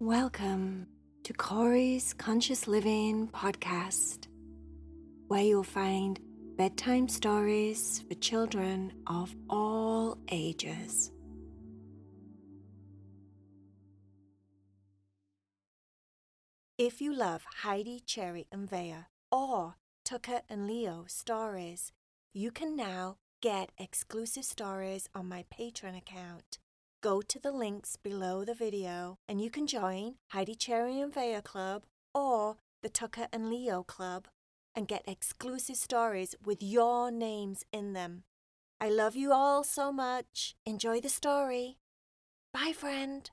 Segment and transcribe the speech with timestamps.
[0.00, 0.88] Welcome
[1.24, 4.26] to Cory's Conscious Living podcast,
[5.26, 6.20] where you'll find
[6.58, 11.10] bedtime stories for children of all ages.
[16.76, 21.90] If you love Heidi, Cherry, and Vea or Tucker and Leo stories,
[22.34, 26.58] you can now get exclusive stories on my Patreon account.
[27.02, 31.40] Go to the links below the video and you can join Heidi Cherry and Vea
[31.42, 34.28] Club or the Tucker and Leo Club
[34.74, 38.24] and get exclusive stories with your names in them.
[38.80, 40.54] I love you all so much.
[40.64, 41.78] Enjoy the story.
[42.52, 43.30] Bye, friend.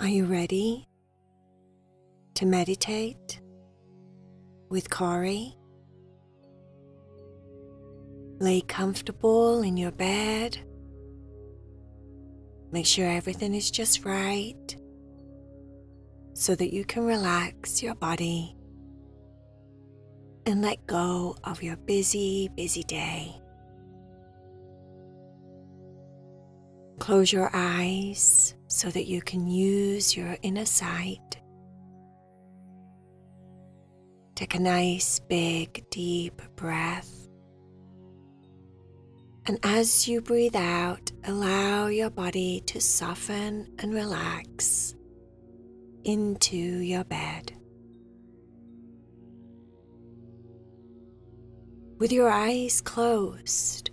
[0.00, 0.88] Are you ready
[2.34, 3.40] to meditate
[4.68, 5.56] with Cory?
[8.38, 10.58] Lay comfortable in your bed.
[12.72, 14.76] Make sure everything is just right
[16.34, 18.56] so that you can relax your body
[20.46, 23.36] and let go of your busy, busy day.
[26.98, 31.40] Close your eyes so that you can use your inner sight.
[34.34, 37.21] Take a nice, big, deep breath.
[39.46, 44.94] And as you breathe out, allow your body to soften and relax
[46.04, 47.52] into your bed.
[51.98, 53.90] With your eyes closed,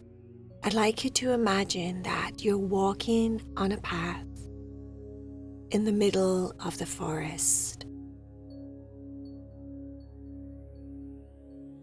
[0.63, 4.25] I'd like you to imagine that you're walking on a path
[5.71, 7.78] in the middle of the forest.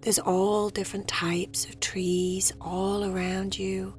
[0.06, 3.92] There's all different types of trees all around you.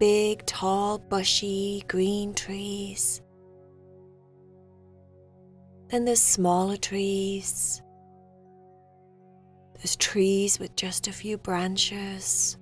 [0.00, 3.22] Big, tall, bushy, green trees.
[5.88, 7.80] Then there's smaller trees.
[9.76, 12.56] There's trees with just a few branches.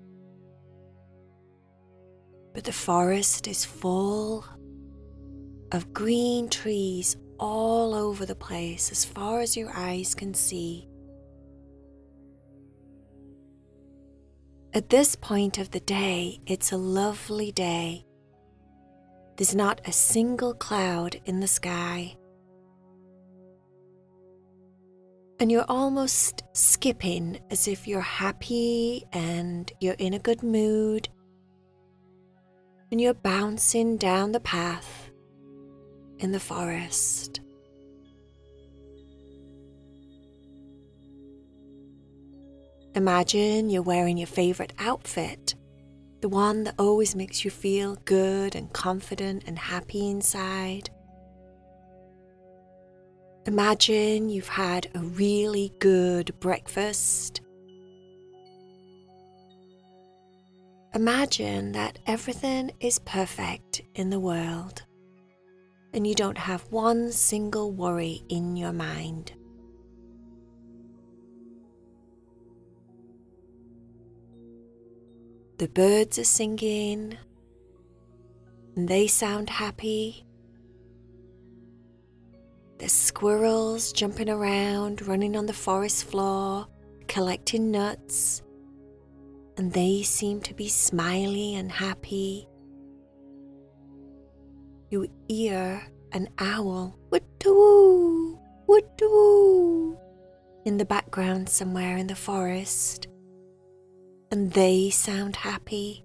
[2.52, 4.44] But the forest is full
[5.72, 10.86] of green trees all over the place as far as your eyes can see.
[14.74, 18.06] At this point of the day, it's a lovely day.
[19.36, 22.16] There's not a single cloud in the sky.
[25.38, 31.06] And you're almost skipping as if you're happy and you're in a good mood
[32.90, 35.10] and you're bouncing down the path
[36.18, 37.40] in the forest.
[42.94, 45.54] Imagine you're wearing your favorite outfit,
[46.20, 50.90] the one that always makes you feel good and confident and happy inside.
[53.46, 57.40] Imagine you've had a really good breakfast
[60.94, 64.82] Imagine that everything is perfect in the world
[65.94, 69.32] and you don't have one single worry in your mind.
[75.58, 77.16] The birds are singing
[78.76, 80.24] and they sound happy.
[82.78, 86.66] There's squirrels jumping around, running on the forest floor,
[87.06, 88.42] collecting nuts
[89.56, 92.48] and they seem to be smiley and happy.
[94.90, 95.82] You hear
[96.12, 98.38] an owl, woo
[99.00, 99.98] woo
[100.64, 103.08] in the background somewhere in the forest,
[104.32, 106.04] and they sound happy.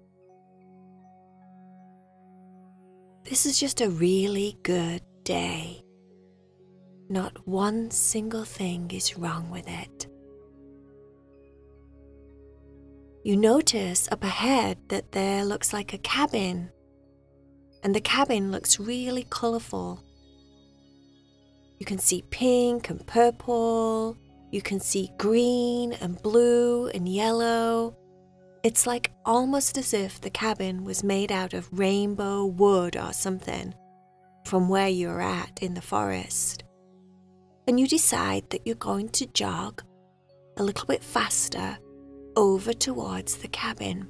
[3.24, 5.82] This is just a really good day.
[7.08, 10.06] Not one single thing is wrong with it
[13.28, 16.70] you notice up ahead that there looks like a cabin,
[17.82, 20.02] and the cabin looks really colourful.
[21.78, 24.16] You can see pink and purple,
[24.50, 27.94] you can see green and blue and yellow.
[28.64, 33.72] It's like almost as if the cabin was made out of rainbow wood or something
[34.44, 36.64] from where you're at in the forest.
[37.68, 39.82] And you decide that you're going to jog
[40.56, 41.78] a little bit faster
[42.36, 44.08] over towards the cabin.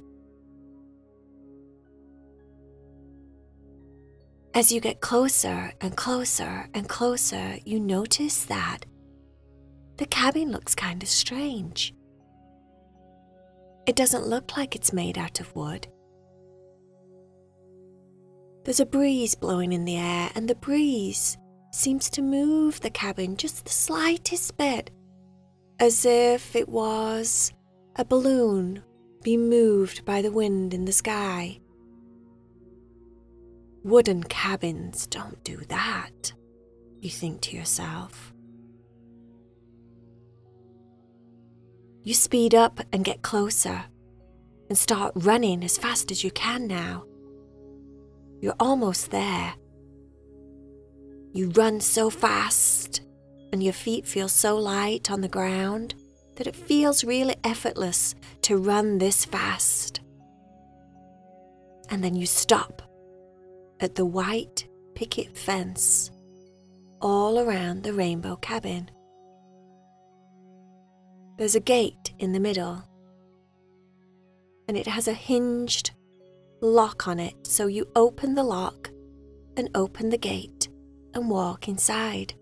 [4.55, 8.79] As you get closer and closer and closer, you notice that
[9.97, 11.93] the cabin looks kind of strange.
[13.89, 15.87] It doesn't look like it's made out of wood.
[18.63, 21.39] There's a breeze blowing in the air, and the breeze
[21.71, 24.91] seems to move the cabin just the slightest bit,
[25.79, 27.51] as if it was
[27.95, 28.83] a balloon
[29.23, 31.59] being moved by the wind in the sky.
[33.83, 36.31] Wooden cabins don't do that,
[37.01, 38.35] you think to yourself.
[42.09, 43.83] You speed up and get closer
[44.67, 47.05] and start running as fast as you can now.
[48.41, 49.53] You're almost there.
[51.33, 53.01] You run so fast
[53.53, 55.93] and your feet feel so light on the ground
[56.37, 59.99] that it feels really effortless to run this fast.
[61.91, 62.81] And then you stop
[63.79, 66.09] at the white picket fence
[67.01, 68.89] all around the rainbow cabin.
[71.39, 72.83] There's a gate in the middle,
[74.67, 75.91] and it has a hinged
[76.59, 78.91] lock on it, so you open the lock
[79.55, 80.67] and open the gate
[81.13, 82.33] and walk inside.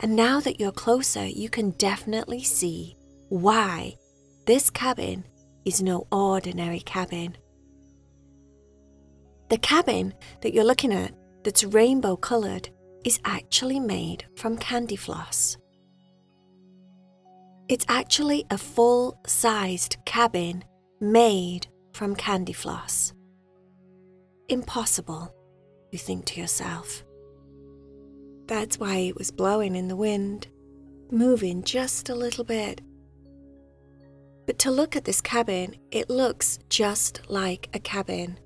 [0.00, 2.98] And now that you're closer, you can definitely see
[3.30, 3.96] why
[4.44, 5.24] this cabin
[5.64, 7.38] is no ordinary cabin.
[9.48, 10.12] The cabin
[10.42, 11.14] that you're looking at,
[11.44, 12.68] that's rainbow coloured,
[13.06, 15.56] is actually made from candy floss.
[17.66, 20.64] It's actually a full sized cabin
[21.00, 23.14] made from candy floss.
[24.50, 25.34] Impossible,
[25.90, 27.02] you think to yourself.
[28.46, 30.48] That's why it was blowing in the wind,
[31.10, 32.82] moving just a little bit.
[34.46, 38.38] But to look at this cabin, it looks just like a cabin.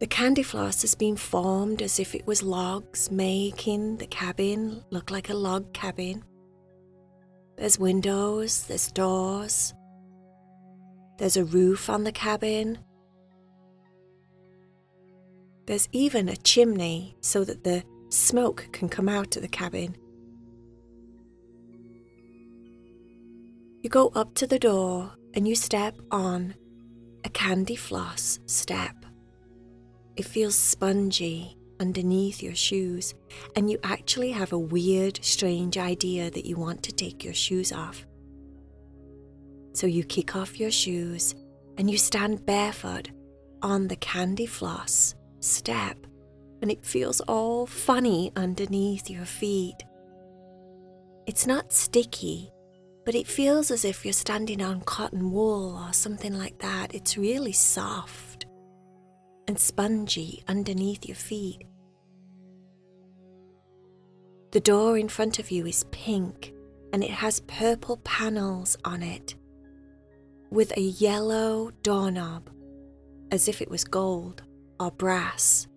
[0.00, 5.10] The candy floss has been formed as if it was logs, making the cabin look
[5.10, 6.24] like a log cabin.
[7.60, 9.74] There's windows, there's doors,
[11.18, 12.78] there's a roof on the cabin.
[15.66, 19.94] There's even a chimney so that the smoke can come out of the cabin.
[23.82, 26.54] You go up to the door and you step on
[27.26, 28.96] a candy floss step.
[30.16, 33.14] It feels spongy underneath your shoes,
[33.56, 37.72] and you actually have a weird, strange idea that you want to take your shoes
[37.72, 38.06] off.
[39.72, 41.34] So you kick off your shoes
[41.78, 43.10] and you stand barefoot
[43.62, 45.96] on the candy floss step,
[46.60, 49.76] and it feels all funny underneath your feet.
[51.26, 52.52] It's not sticky,
[53.06, 56.94] but it feels as if you're standing on cotton wool or something like that.
[56.94, 58.44] It's really soft
[59.48, 61.62] and spongy underneath your feet.
[64.52, 66.52] The door in front of you is pink
[66.92, 69.36] and it has purple panels on it
[70.50, 72.50] with a yellow doorknob
[73.30, 74.42] as if it was gold
[74.80, 75.68] or brass.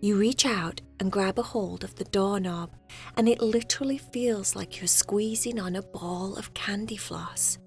[0.00, 2.70] You reach out and grab a hold of the doorknob,
[3.16, 7.58] and it literally feels like you're squeezing on a ball of candy floss.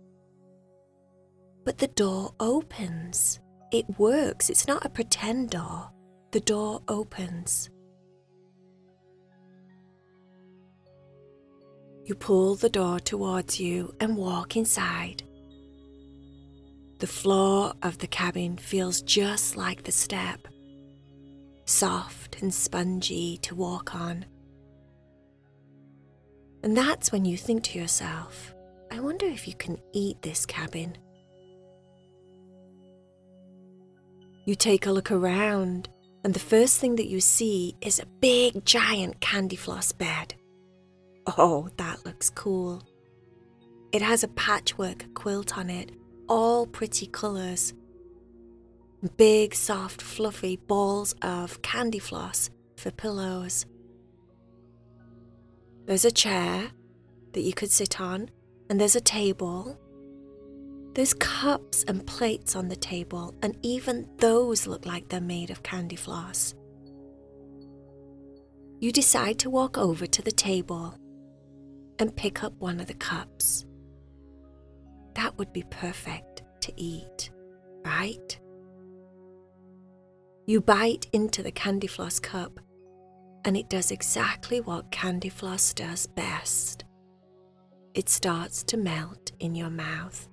[1.64, 3.40] But the door opens.
[3.72, 4.50] It works.
[4.50, 5.90] It's not a pretend door.
[6.32, 7.70] The door opens.
[12.06, 15.24] You pull the door towards you and walk inside.
[17.00, 20.48] The floor of the cabin feels just like the step,
[21.66, 24.26] soft and spongy to walk on.
[26.62, 28.54] And that's when you think to yourself,
[28.92, 30.96] I wonder if you can eat this cabin.
[34.46, 35.90] You take a look around,
[36.24, 40.36] and the first thing that you see is a big giant candy floss bed.
[41.28, 42.84] Oh, that looks cool.
[43.92, 45.92] It has a patchwork quilt on it,
[46.30, 47.74] all pretty colours.
[49.18, 53.66] Big, soft, fluffy balls of candy floss for pillows.
[55.86, 56.72] There's a chair
[57.34, 58.30] that you could sit on,
[58.70, 59.80] and there's a table.
[60.94, 65.64] There's cups and plates on the table, and even those look like they're made of
[65.64, 66.54] candy floss.
[68.80, 70.98] You decide to walk over to the table
[72.00, 73.66] and pick up one of the cups.
[75.14, 77.30] That would be perfect to eat,
[77.86, 78.40] right?
[80.46, 82.60] You bite into the candy floss cup,
[83.46, 86.86] and it does exactly what candy floss does best
[87.96, 90.28] it starts to melt in your mouth.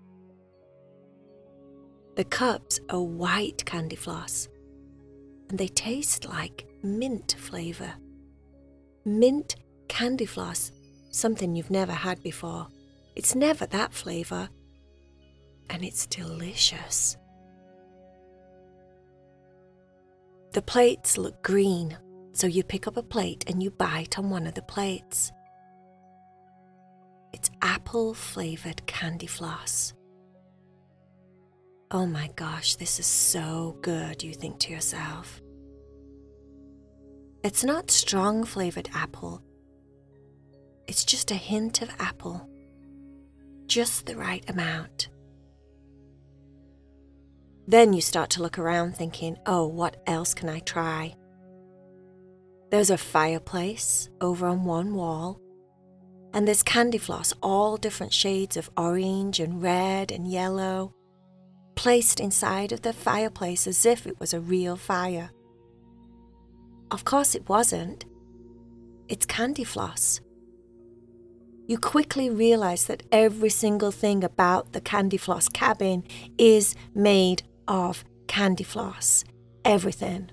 [2.16, 4.48] The cups are white candy floss,
[5.48, 7.94] and they taste like mint flavour.
[9.04, 9.54] Mint
[9.88, 10.72] candy floss
[11.12, 12.66] something you've never had before.
[13.14, 14.48] It's never that flavour,
[15.70, 17.16] and it's delicious.
[20.52, 21.96] The plates look green,
[22.32, 25.30] so you pick up a plate and you bite on one of the plates.
[27.32, 29.94] It's apple flavored candy floss.
[31.90, 35.40] Oh my gosh, this is so good, you think to yourself.
[37.44, 39.42] It's not strong flavored apple,
[40.92, 42.46] it's just a hint of apple,
[43.66, 45.08] just the right amount.
[47.66, 51.16] Then you start to look around thinking, oh, what else can I try?
[52.70, 55.40] There's a fireplace over on one wall,
[56.34, 60.92] and there's candy floss, all different shades of orange and red and yellow,
[61.74, 65.30] placed inside of the fireplace as if it was a real fire.
[66.90, 68.04] Of course, it wasn't.
[69.08, 70.20] It's candy floss.
[71.72, 76.04] You quickly realize that every single thing about the candy floss cabin
[76.36, 79.24] is made of candy floss.
[79.64, 80.30] Everything.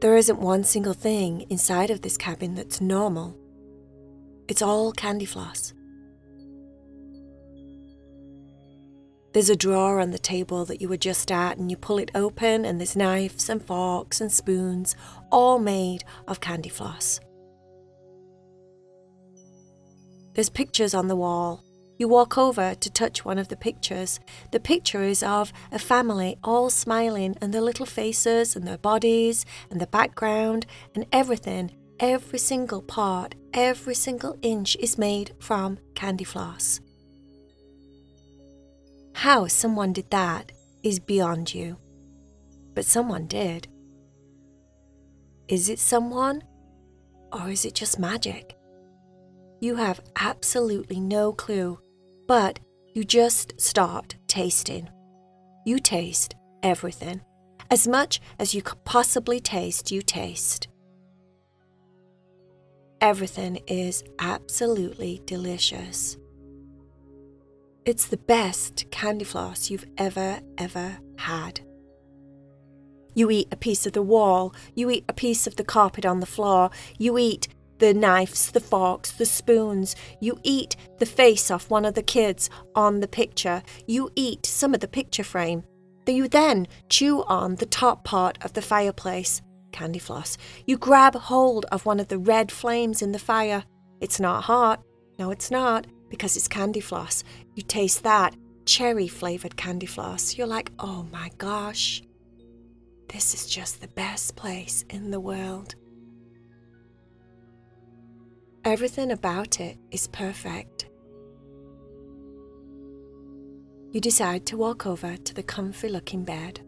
[0.00, 3.36] There isn't one single thing inside of this cabin that's normal.
[4.46, 5.74] It's all candy floss.
[9.32, 12.12] There's a drawer on the table that you were just at, and you pull it
[12.14, 14.94] open, and there's knives and forks and spoons,
[15.32, 17.18] all made of candy floss.
[20.34, 21.64] There's pictures on the wall
[21.98, 24.20] you walk over to touch one of the pictures.
[24.52, 29.44] The picture is of a family all smiling, and their little faces, and their bodies,
[29.68, 36.24] and the background, and everything, every single part, every single inch is made from candy
[36.24, 36.80] floss.
[39.14, 40.52] How someone did that
[40.84, 41.78] is beyond you.
[42.74, 43.66] But someone did.
[45.48, 46.44] Is it someone?
[47.32, 48.57] Or is it just magic?
[49.60, 51.78] You have absolutely no clue
[52.28, 52.60] but
[52.94, 54.88] you just start tasting.
[55.64, 57.22] You taste everything.
[57.70, 60.68] As much as you could possibly taste, you taste.
[63.00, 66.16] Everything is absolutely delicious.
[67.84, 71.60] It's the best candy floss you've ever, ever had.
[73.14, 76.20] You eat a piece of the wall, you eat a piece of the carpet on
[76.20, 77.48] the floor, you eat
[77.78, 79.96] the knives, the forks, the spoons.
[80.20, 83.62] You eat the face off one of the kids on the picture.
[83.86, 85.64] You eat some of the picture frame.
[86.06, 89.42] You then chew on the top part of the fireplace.
[89.72, 90.38] Candy floss.
[90.66, 93.64] You grab hold of one of the red flames in the fire.
[94.00, 94.82] It's not hot.
[95.18, 97.24] No, it's not, because it's candy floss.
[97.54, 100.36] You taste that cherry flavored candy floss.
[100.36, 102.02] You're like, oh my gosh,
[103.08, 105.74] this is just the best place in the world.
[108.68, 110.90] Everything about it is perfect.
[113.92, 116.60] You decide to walk over to the comfy looking bed.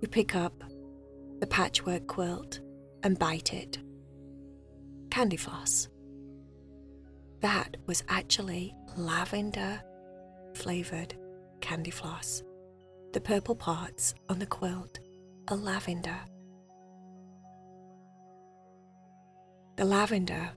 [0.00, 0.64] You pick up
[1.38, 2.58] the patchwork quilt
[3.04, 3.78] and bite it.
[5.08, 5.86] Candy floss.
[7.42, 9.80] That was actually lavender
[10.54, 11.14] flavoured
[11.60, 12.42] candy floss.
[13.12, 14.98] The purple parts on the quilt
[15.46, 16.18] are lavender.
[19.76, 20.50] The lavender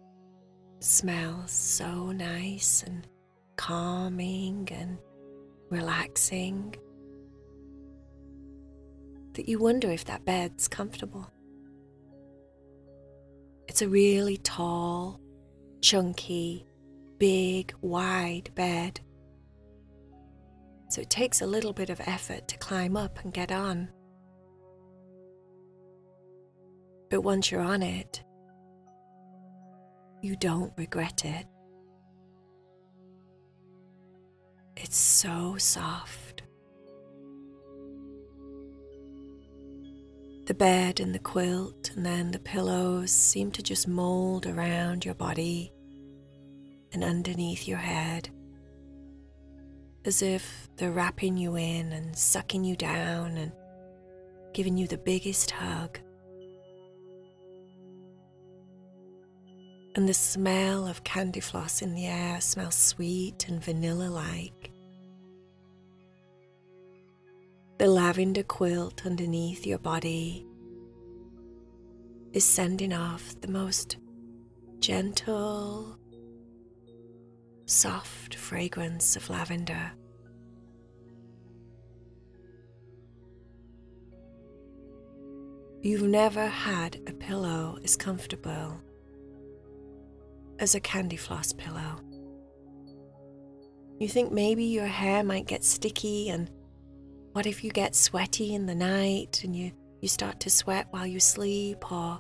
[0.82, 3.08] smells so nice and
[3.56, 4.98] calming and
[5.70, 6.76] relaxing
[9.34, 11.32] that you wonder if that bed's comfortable.
[13.68, 15.22] It's a really tall,
[15.82, 16.66] chunky,
[17.20, 19.00] big, wide bed.
[20.90, 23.90] So it takes a little bit of effort to climb up and get on.
[27.10, 28.24] But once you're on it,
[30.22, 31.46] you don't regret it.
[34.78, 36.44] It's so soft.
[40.48, 45.14] The bed and the quilt and then the pillows seem to just mold around your
[45.14, 45.72] body
[46.94, 48.30] and underneath your head,
[50.04, 53.52] as if they're wrapping you in and sucking you down and
[54.54, 56.00] giving you the biggest hug.
[59.96, 64.72] And the smell of candy floss in the air smells sweet and vanilla like.
[67.78, 70.46] The lavender quilt underneath your body
[72.32, 73.98] is sending off the most
[74.80, 75.98] gentle,
[77.66, 79.92] soft fragrance of lavender.
[85.82, 88.80] You've never had a pillow as comfortable
[90.62, 92.00] as a candy floss pillow.
[94.00, 96.50] You think maybe your hair might get sticky, and
[97.34, 101.06] what if you get sweaty in the night and you you start to sweat while
[101.06, 101.92] you sleep?
[101.92, 102.20] Or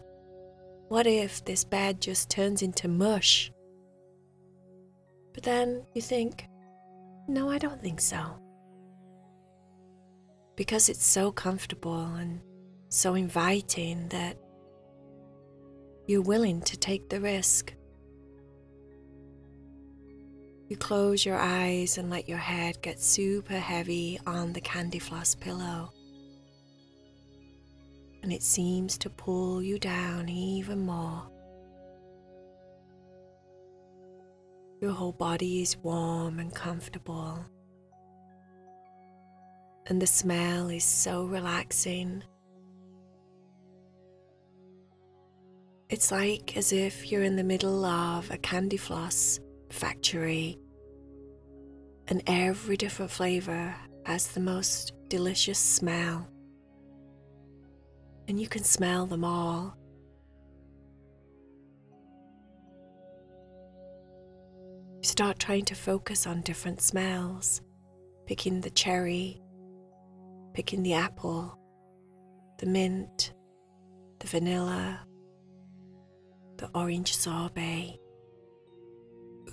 [0.89, 3.51] what if this bed just turns into mush?
[5.33, 6.47] But then you think,
[7.27, 8.19] no, I don't think so.
[10.55, 12.41] Because it's so comfortable and
[12.89, 14.37] so inviting that
[16.07, 17.73] you're willing to take the risk.
[20.71, 25.35] You close your eyes and let your head get super heavy on the candy floss
[25.35, 25.91] pillow.
[28.23, 31.23] And it seems to pull you down even more.
[34.79, 37.45] Your whole body is warm and comfortable.
[39.87, 42.23] And the smell is so relaxing.
[45.89, 49.37] It's like as if you're in the middle of a candy floss
[49.73, 50.59] factory,
[52.07, 53.75] and every different flavor
[54.05, 56.27] has the most delicious smell.
[58.27, 59.77] And you can smell them all.
[65.01, 67.61] Start trying to focus on different smells,
[68.27, 69.41] picking the cherry,
[70.53, 71.57] picking the apple,
[72.59, 73.33] the mint,
[74.19, 74.99] the vanilla,
[76.57, 78.00] the orange sorbet,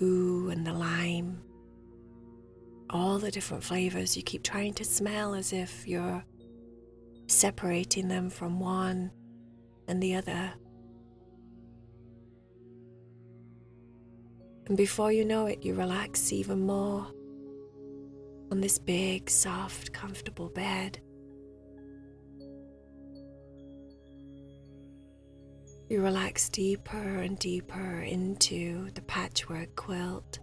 [0.01, 1.41] ooh, and the lime.
[2.89, 6.23] All the different flavors you keep trying to smell as if you're
[7.27, 9.11] separating them from one
[9.87, 10.53] and the other.
[14.67, 17.07] And before you know it, you relax even more
[18.51, 20.99] on this big, soft, comfortable bed.
[25.89, 30.37] You relax deeper and deeper into the patchwork quilt.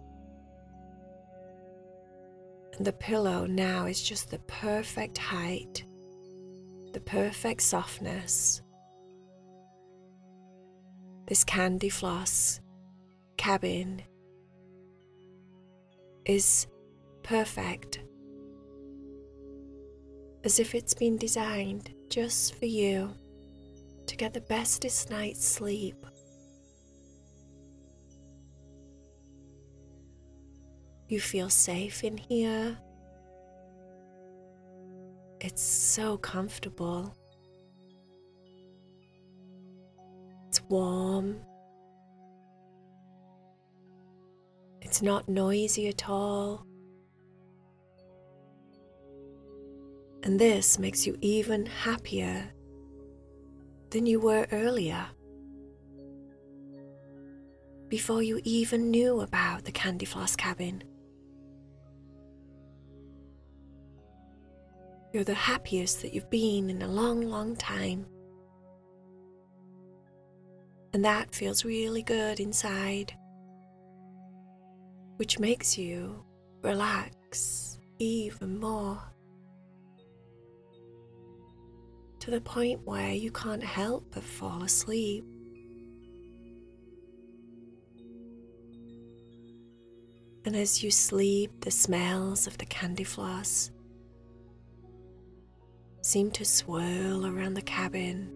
[2.73, 5.85] And the pillow now is just the perfect height,
[6.91, 8.61] the perfect softness.
[11.29, 12.59] This candy floss
[13.37, 14.01] cabin
[16.25, 16.67] is
[17.23, 18.01] perfect,
[20.43, 23.13] as if it's been designed just for you
[24.07, 26.05] to get the bestest night's sleep.
[31.07, 32.77] You feel safe in here.
[35.39, 37.15] It's so comfortable.
[40.47, 41.39] It's warm
[44.87, 46.65] It's not noisy at all.
[50.23, 52.49] And this makes you even happier
[53.89, 55.05] than you were earlier.
[57.87, 60.83] Before you even knew about the Candy Floss cabin.
[65.13, 68.05] You're the happiest that you've been in a long, long time.
[70.93, 73.13] And that feels really good inside
[75.17, 76.23] which makes you
[76.63, 79.01] relax even more
[82.27, 85.23] to the point where you can't help but fall asleep.
[90.43, 93.71] And as you sleep, the smells of the candy floss
[96.01, 98.29] seem to swirl around the cabin,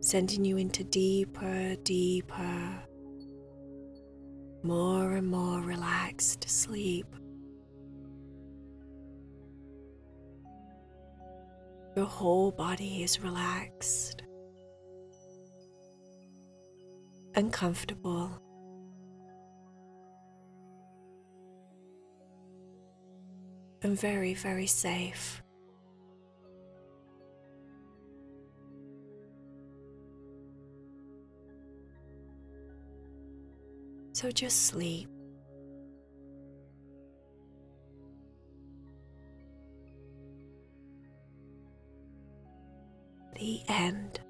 [0.00, 2.82] sending you into deeper, deeper
[4.64, 7.06] more and more relaxed sleep.
[11.96, 14.22] Your whole body is relaxed
[17.36, 18.30] and comfortable.
[23.82, 25.40] And very, very safe.
[34.12, 35.13] So just sleep.
[43.34, 44.20] The end.